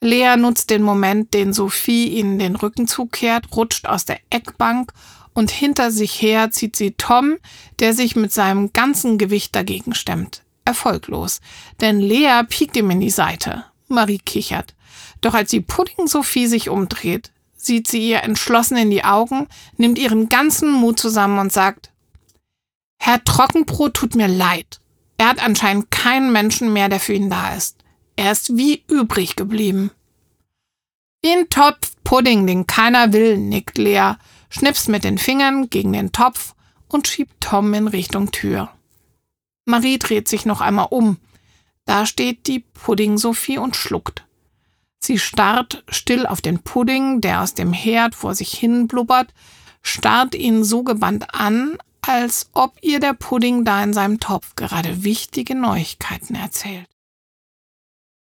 Lea 0.00 0.36
nutzt 0.36 0.70
den 0.70 0.82
Moment, 0.82 1.34
den 1.34 1.52
Sophie 1.52 2.08
ihnen 2.08 2.38
den 2.38 2.56
Rücken 2.56 2.86
zukehrt, 2.86 3.56
rutscht 3.56 3.86
aus 3.86 4.04
der 4.04 4.20
Eckbank 4.30 4.92
und 5.34 5.50
hinter 5.50 5.90
sich 5.90 6.22
her 6.22 6.50
zieht 6.50 6.76
sie 6.76 6.92
Tom, 6.92 7.36
der 7.80 7.94
sich 7.94 8.16
mit 8.16 8.32
seinem 8.32 8.72
ganzen 8.72 9.18
Gewicht 9.18 9.54
dagegen 9.54 9.94
stemmt 9.94 10.42
erfolglos, 10.68 11.40
denn 11.80 11.98
Lea 11.98 12.42
piekt 12.48 12.76
ihm 12.76 12.90
in 12.90 13.00
die 13.00 13.10
Seite. 13.10 13.64
Marie 13.88 14.18
kichert. 14.18 14.74
Doch 15.22 15.34
als 15.34 15.50
die 15.50 15.62
Pudding 15.62 16.06
Sophie 16.06 16.46
sich 16.46 16.68
umdreht, 16.68 17.32
sieht 17.56 17.88
sie 17.88 18.06
ihr 18.06 18.22
entschlossen 18.22 18.76
in 18.76 18.90
die 18.90 19.02
Augen, 19.02 19.48
nimmt 19.78 19.98
ihren 19.98 20.28
ganzen 20.28 20.70
Mut 20.70 21.00
zusammen 21.00 21.38
und 21.38 21.52
sagt, 21.52 21.90
Herr 23.00 23.24
Trockenbrot 23.24 23.94
tut 23.94 24.14
mir 24.14 24.28
leid. 24.28 24.80
Er 25.16 25.30
hat 25.30 25.42
anscheinend 25.42 25.90
keinen 25.90 26.30
Menschen 26.32 26.72
mehr, 26.72 26.88
der 26.88 27.00
für 27.00 27.14
ihn 27.14 27.30
da 27.30 27.54
ist. 27.54 27.77
Er 28.18 28.32
ist 28.32 28.56
wie 28.56 28.82
übrig 28.88 29.36
geblieben. 29.36 29.92
Ein 31.24 31.48
Topf 31.50 31.94
Pudding, 32.02 32.48
den 32.48 32.66
keiner 32.66 33.12
will, 33.12 33.38
nickt 33.38 33.78
Lea, 33.78 34.14
schnipst 34.50 34.88
mit 34.88 35.04
den 35.04 35.18
Fingern 35.18 35.70
gegen 35.70 35.92
den 35.92 36.10
Topf 36.10 36.56
und 36.88 37.06
schiebt 37.06 37.40
Tom 37.40 37.72
in 37.74 37.86
Richtung 37.86 38.32
Tür. 38.32 38.70
Marie 39.66 40.00
dreht 40.00 40.26
sich 40.26 40.46
noch 40.46 40.60
einmal 40.60 40.88
um. 40.90 41.18
Da 41.84 42.06
steht 42.06 42.48
die 42.48 42.58
Pudding-Sophie 42.58 43.58
und 43.58 43.76
schluckt. 43.76 44.26
Sie 44.98 45.20
starrt 45.20 45.84
still 45.88 46.26
auf 46.26 46.40
den 46.40 46.58
Pudding, 46.58 47.20
der 47.20 47.42
aus 47.42 47.54
dem 47.54 47.72
Herd 47.72 48.16
vor 48.16 48.34
sich 48.34 48.50
hin 48.50 48.88
blubbert, 48.88 49.32
starrt 49.80 50.34
ihn 50.34 50.64
so 50.64 50.82
gebannt 50.82 51.32
an, 51.36 51.78
als 52.00 52.50
ob 52.52 52.78
ihr 52.82 52.98
der 52.98 53.14
Pudding 53.14 53.64
da 53.64 53.80
in 53.84 53.92
seinem 53.92 54.18
Topf 54.18 54.56
gerade 54.56 55.04
wichtige 55.04 55.54
Neuigkeiten 55.54 56.34
erzählt. 56.34 56.88